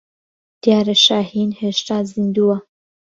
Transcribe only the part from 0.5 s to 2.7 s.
دیارە شاھین هێشتا زیندووە.